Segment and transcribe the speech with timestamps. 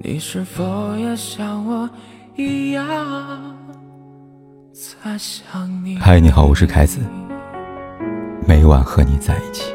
[0.00, 1.90] 你是否也像我
[2.36, 2.84] 一样
[4.72, 5.96] 在想你？
[5.98, 7.00] 嗨，你好，我是凯子，
[8.46, 9.72] 每晚和你在一起。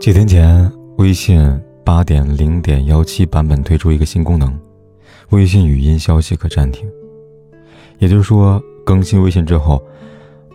[0.00, 1.40] 几天前，微信
[1.84, 4.58] 八点零点幺七版本推出一个新功能。
[5.30, 6.90] 微信语音消息可暂停，
[8.00, 9.80] 也就是说，更新微信之后，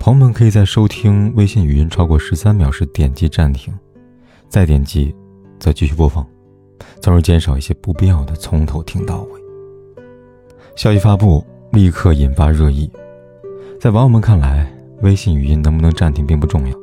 [0.01, 3.73] 朋友们可以在收听微信语音超过十三秒时点击暂停，
[4.49, 5.15] 再点击，
[5.59, 6.27] 则继续播放，
[7.01, 9.41] 从而减少一些不必要的从头听到尾。
[10.75, 12.91] 消息发布立刻引发热议，
[13.79, 14.69] 在网友们看来，
[15.03, 16.77] 微信语音能不能暂停并不重要，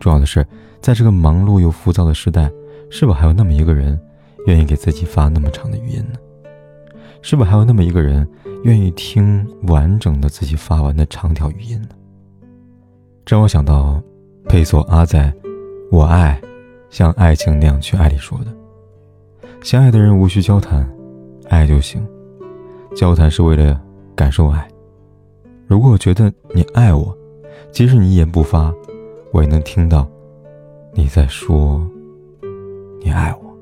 [0.00, 0.44] 重要的是，
[0.80, 2.50] 在这个忙碌又浮躁的时代，
[2.90, 3.96] 是否还有那么一个人，
[4.46, 6.18] 愿意给自己发那么长的语音呢？
[7.32, 8.28] 是否还有那么一个人
[8.64, 11.88] 愿意听完整的自己发完的长条语音呢？
[13.24, 14.02] 这让我想到
[14.50, 15.32] 佩索阿在
[15.90, 16.38] 《我爱
[16.90, 18.54] 像爱情那样去爱》里说的
[19.64, 20.86] ：“相爱的人无需交谈，
[21.48, 22.06] 爱就行。
[22.94, 23.80] 交谈是为了
[24.14, 24.68] 感受爱。
[25.66, 27.16] 如果我觉得你爱我，
[27.70, 28.70] 即使你一言不发，
[29.32, 30.06] 我也能听到
[30.92, 31.82] 你在说
[33.02, 33.58] 你爱我。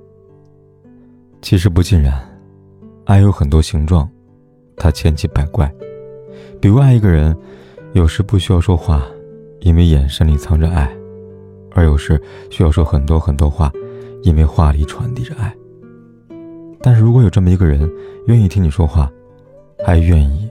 [1.40, 2.20] 其实不尽然。”
[3.10, 4.08] 爱有很多形状，
[4.76, 5.68] 它千奇百怪。
[6.60, 7.36] 比如爱一个人，
[7.92, 9.04] 有时不需要说话，
[9.62, 10.86] 因为眼神里藏着爱；
[11.72, 13.68] 而有时需要说很多很多话，
[14.22, 15.52] 因为话里传递着爱。
[16.80, 17.90] 但是如果有这么一个人，
[18.28, 19.10] 愿意听你说话，
[19.84, 20.48] 还愿意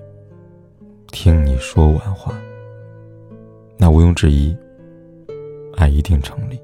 [1.13, 2.33] 听你说完话，
[3.77, 4.53] 那毋庸置疑，
[5.77, 6.59] 爱一定成立。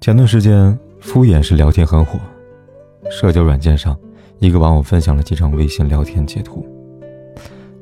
[0.00, 2.16] 前段时间，敷衍式聊天很火，
[3.10, 3.98] 社交软件上。
[4.40, 6.66] 一个网友分享了几张微信聊天截图，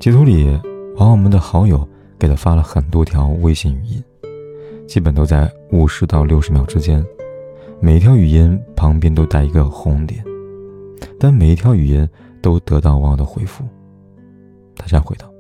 [0.01, 0.45] 截图里
[0.97, 4.03] 网友们的好友给他发了很多条微信语音，
[4.85, 7.05] 基本都在五十到六十秒之间，
[7.81, 10.21] 每一条语音旁边都带一个红点，
[11.21, 12.09] 但每一条语音
[12.43, 13.65] 都得到网友的回复。
[14.75, 15.33] 他这样回道：“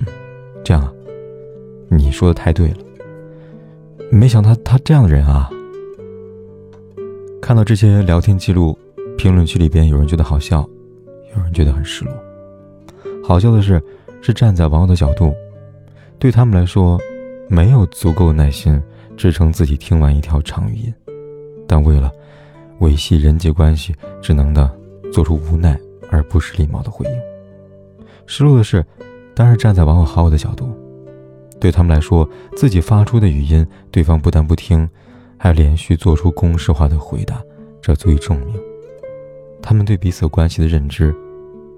[0.00, 0.06] 嗯，
[0.64, 0.92] 这样啊，
[1.88, 2.78] 你说的太对了。
[4.10, 5.48] 没想到他这样的人啊。”
[7.40, 8.76] 看到这些聊天记录。
[9.22, 10.68] 评论区里边有人觉得好笑，
[11.36, 12.12] 有人觉得很失落。
[13.22, 13.80] 好笑的是，
[14.20, 15.32] 是站在网友的角度，
[16.18, 16.98] 对他们来说，
[17.48, 18.82] 没有足够耐心
[19.16, 20.92] 支撑自己听完一条长语音，
[21.68, 22.10] 但为了
[22.80, 24.68] 维系人际关系，只能的
[25.12, 25.78] 做出无奈
[26.10, 27.12] 而不失礼貌的回应。
[28.26, 28.84] 失落的是，
[29.36, 30.68] 当然站在网友好友的角度，
[31.60, 34.90] 对他们来说，自己发出的语音，对方不但不听，
[35.38, 37.40] 还连续做出公式化的回答，
[37.80, 38.60] 这足以证明。
[39.62, 41.14] 他们对彼此关系的认知，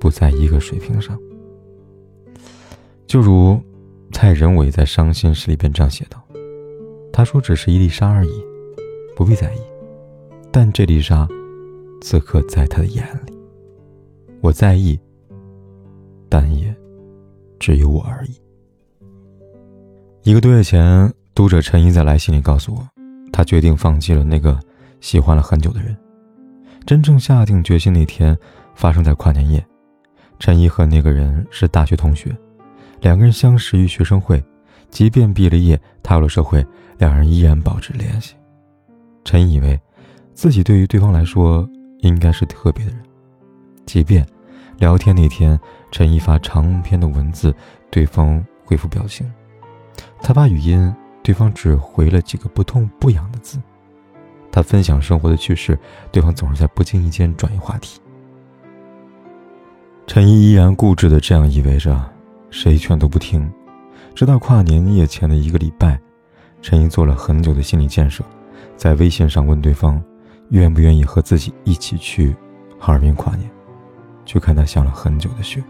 [0.01, 1.17] 不在一个水平上。
[3.07, 3.61] 就如
[4.11, 6.21] 蔡仁伟在《伤心事》里边这样写道
[7.13, 8.45] ：“他说只是一粒沙而已，
[9.15, 9.59] 不必在意。
[10.51, 11.29] 但这粒沙，
[12.01, 13.33] 此刻在他的眼里，
[14.41, 14.99] 我在意，
[16.29, 16.75] 但也
[17.61, 18.41] 只有我而已。”
[20.25, 22.89] 一个多月前，读者陈一在来信里告诉我，
[23.33, 24.59] 他决定放弃了那个
[25.01, 25.95] 喜欢了很久的人。
[26.87, 28.37] 真正下定决心那天，
[28.75, 29.65] 发生在跨年夜。
[30.39, 32.37] 陈一和那个人是大学同学，
[33.01, 34.43] 两个人相识于学生会，
[34.91, 36.65] 即便毕了业踏入了社会，
[36.99, 38.35] 两人依然保持联系。
[39.25, 39.81] 陈以为，
[40.35, 41.67] 自己对于对方来说
[42.01, 43.03] 应该是特别的人，
[43.87, 44.27] 即便
[44.77, 45.59] 聊天那天，
[45.91, 47.55] 陈一发长篇的文字，
[47.91, 49.31] 对方回复表情，
[50.21, 53.59] 他发语音，对方只回了几个不痛不痒的字。
[54.55, 55.77] 他分享生活的趣事，
[56.13, 58.01] 对方总是在不经意间转移话题。
[60.07, 62.01] 陈一依然固执的这样以为着，
[62.51, 63.53] 谁劝都不听。
[64.15, 66.01] 直到跨年夜前的一个礼拜，
[66.63, 68.23] 陈一做了很久的心理建设，
[68.77, 70.01] 在微信上问对方，
[70.51, 72.33] 愿不愿意和自己一起去
[72.79, 73.51] 哈尔滨跨年，
[74.25, 75.61] 去看他下了很久的雪。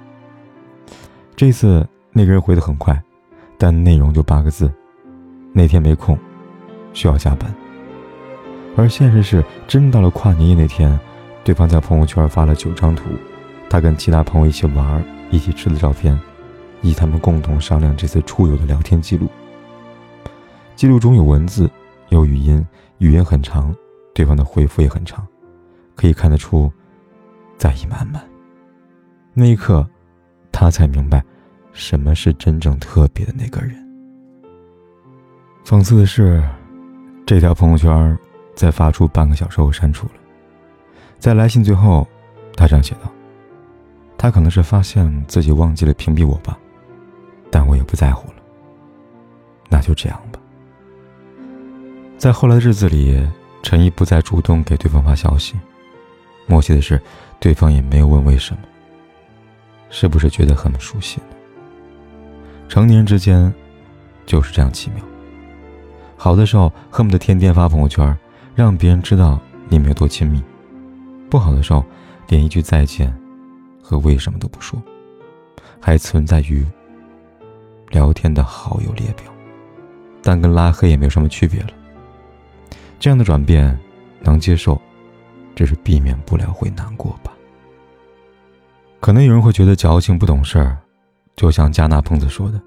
[1.34, 3.02] 这次那个人回的很快，
[3.56, 4.70] 但内容就八个字：
[5.54, 6.18] 那天没空，
[6.92, 7.50] 需要加班。
[8.76, 10.98] 而现实是，真到了跨年夜那天，
[11.44, 13.04] 对方在朋友圈发了九张图，
[13.70, 16.18] 他跟其他朋友一起玩、一起吃的照片，
[16.82, 19.28] 以及他们共同商量这次出游的聊天记录。
[20.74, 21.70] 记录中有文字，
[22.08, 22.66] 有语音，
[22.98, 23.72] 语音很长，
[24.12, 25.24] 对方的回复也很长，
[25.94, 26.70] 可以看得出
[27.56, 28.20] 在意满满。
[29.32, 29.88] 那一刻，
[30.50, 31.22] 他才明白，
[31.72, 33.72] 什么是真正特别的那个人。
[35.64, 36.42] 讽刺的是，
[37.24, 38.18] 这条朋友圈。
[38.54, 40.12] 在发出半个小时后删除了。
[41.18, 42.06] 在来信最后，
[42.56, 43.10] 他这样写道
[44.18, 46.58] ：“他可能是发现自己忘记了屏蔽我吧，
[47.50, 48.36] 但我也不在乎了。
[49.68, 50.38] 那就这样吧。
[52.18, 53.26] 在后来的日子里，
[53.62, 55.54] 陈毅不再主动给对方发消息，
[56.46, 57.00] 默契的是，
[57.40, 58.60] 对方也没有问为什么。
[59.90, 61.20] 是不是觉得很熟悉？
[62.68, 63.52] 成年人之间，
[64.26, 65.04] 就是这样奇妙。
[66.16, 68.16] 好的时候恨不得天天发朋友圈，
[68.54, 70.40] 让别人知道你们有多亲密；
[71.28, 71.84] 不好的时候，
[72.28, 73.12] 连一句再见
[73.82, 74.80] 和为什么都不说，
[75.80, 76.64] 还存在于
[77.90, 79.24] 聊天的好友列表，
[80.22, 81.68] 但跟拉黑也没有什么区别了。
[83.00, 83.76] 这样的转变
[84.20, 84.80] 能接受，
[85.54, 87.32] 只是避免不了会难过吧。
[89.00, 90.78] 可能有人会觉得矫情不懂事儿，
[91.36, 92.58] 就像加纳彭子说的：“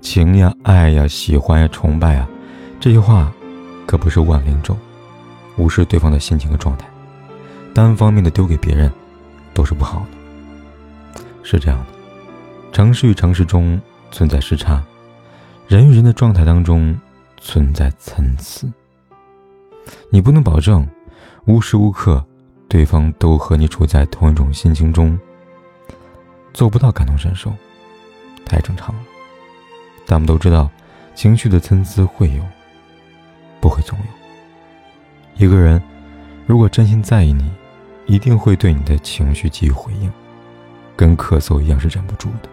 [0.00, 2.28] 情呀、爱呀、喜欢呀、崇拜啊，
[2.80, 3.32] 这些话
[3.86, 4.76] 可不是万灵咒，
[5.56, 6.86] 无视对方的心情和状态，
[7.74, 8.92] 单方面的丢给别人，
[9.52, 11.22] 都是不好的。
[11.42, 11.86] 是这样的，
[12.72, 14.82] 城市与城市中存在时差，
[15.66, 16.98] 人与人的状态当中
[17.38, 18.66] 存在参差。
[20.10, 20.86] 你不能保证
[21.46, 22.24] 无时无刻
[22.68, 25.18] 对方都和你处在同一种心情中。”
[26.54, 27.50] 做不到感同身受，
[28.44, 29.00] 太正常了。
[30.06, 30.70] 但我们都知道，
[31.14, 32.44] 情绪的参差会有，
[33.58, 34.21] 不会总有。
[35.36, 35.82] 一个人
[36.46, 37.50] 如果真心在意你，
[38.06, 40.12] 一定会对你的情绪给予回应，
[40.96, 42.48] 跟咳嗽一样是忍不住的。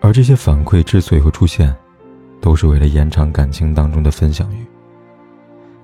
[0.00, 1.74] 而这些反馈之所以会出现，
[2.40, 4.66] 都是为了延长感情当中的分享欲。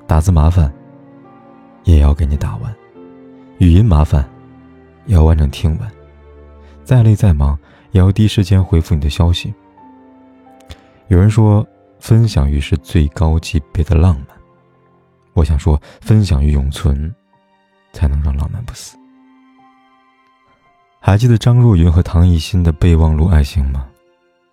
[0.06, 0.72] 打字麻烦，
[1.84, 2.72] 也要给你打完；
[3.58, 4.28] 语音麻烦，
[5.06, 5.90] 也要完整听完。
[6.82, 7.58] 再累再忙，
[7.90, 9.52] 也要第一时间回复你的消息。
[11.08, 11.66] 有人说，
[12.00, 14.37] 分享欲是最高级别的浪漫。
[15.38, 17.14] 我想说，分享与永存，
[17.92, 18.96] 才能让浪漫不死。
[21.00, 23.86] 还记得张若昀和唐艺昕的备忘录爱情吗？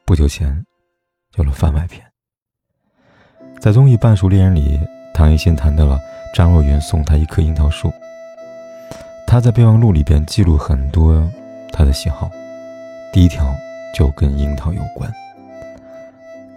[0.06, 0.64] 不久前，
[1.38, 2.06] 有了番外篇。
[3.60, 4.80] 在综艺《半熟恋人》里，
[5.12, 6.00] 唐艺昕谈到了
[6.36, 7.92] 张若昀送她一棵樱桃树。
[9.26, 11.28] 他在备忘录里边记录很多。
[11.74, 12.30] 他的喜好，
[13.12, 13.52] 第一条
[13.96, 15.12] 就跟樱桃有关。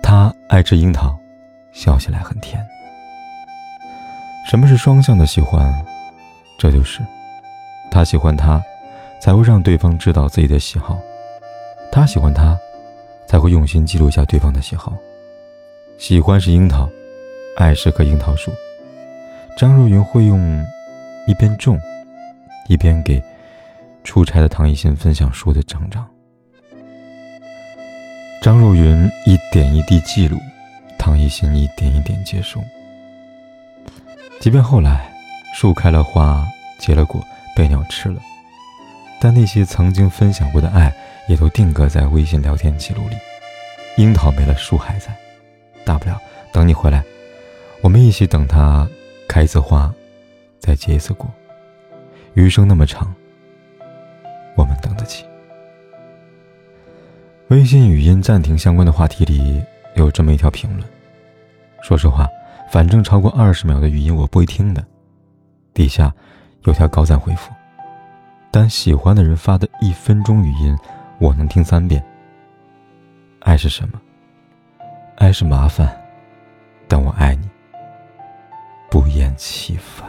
[0.02, 1.18] 他爱吃樱桃，
[1.72, 2.62] 笑起来很甜。
[4.48, 5.70] 什么是双向的喜欢？
[6.56, 7.00] 这就是，
[7.90, 8.62] 他喜欢他，
[9.20, 10.96] 才会让对方知道自己的喜好；
[11.92, 12.58] 他喜欢他，
[13.26, 14.94] 才会用心记录下对方的喜好。
[15.98, 16.88] 喜欢是樱桃，
[17.58, 18.50] 爱是棵樱桃树。
[19.54, 20.64] 张若昀会用
[21.26, 21.78] 一边种，
[22.68, 23.22] 一边给。
[24.02, 26.08] 出差的唐艺昕分享书的成长，
[28.40, 30.38] 张若昀一点一滴记录，
[30.96, 32.58] 唐艺昕一点一点接受。
[34.40, 35.12] 即便后来
[35.52, 36.46] 树开了花
[36.78, 37.22] 结了果
[37.56, 38.20] 被鸟吃了，
[39.20, 40.92] 但那些曾经分享过的爱
[41.28, 43.16] 也都定格在微信聊天记录里。
[43.96, 45.08] 樱桃没了，树还在，
[45.84, 46.20] 大不了
[46.52, 47.02] 等你回来，
[47.80, 48.88] 我们一起等它
[49.26, 49.92] 开一次花，
[50.60, 51.28] 再结一次果。
[52.34, 53.12] 余生那么长。
[54.56, 55.24] 我们等得起。
[57.48, 59.62] 微信语音暂停相关的话题里
[59.94, 60.88] 有这么一条评论，
[61.80, 62.28] 说实话，
[62.70, 64.84] 反正超过二十秒的语音我不会听的。
[65.72, 66.12] 底下
[66.64, 67.52] 有条高赞回复，
[68.50, 70.76] 但喜欢的人发的一分钟语音，
[71.18, 72.04] 我能听三遍。
[73.40, 74.00] 爱是什么？
[75.16, 75.88] 爱是麻烦，
[76.86, 77.48] 但我爱你，
[78.90, 80.08] 不厌其烦。